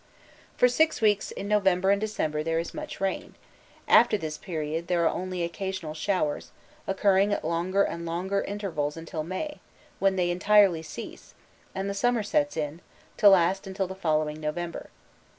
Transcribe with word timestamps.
For 0.57 0.67
six 0.67 0.99
weeks 0.99 1.29
in 1.29 1.47
November 1.47 1.91
and 1.91 2.01
December 2.01 2.41
there 2.41 2.57
is 2.57 2.73
much 2.73 2.99
rain: 2.99 3.35
after 3.87 4.17
this 4.17 4.35
period 4.35 4.87
there 4.87 5.03
are 5.07 5.15
only 5.15 5.43
occasional 5.43 5.93
showers, 5.93 6.49
occurring 6.87 7.31
at 7.31 7.45
longer 7.45 7.83
and 7.83 8.03
longer 8.03 8.41
intervals 8.41 8.97
until 8.97 9.23
May, 9.23 9.59
when 9.99 10.15
they 10.15 10.31
entirely 10.31 10.81
cease, 10.81 11.35
and 11.75 11.87
the 11.87 11.93
summer 11.93 12.23
sets 12.23 12.57
in, 12.57 12.81
to 13.17 13.29
last 13.29 13.67
until 13.67 13.85
the 13.85 13.93
following 13.93 14.41
November. 14.41 14.89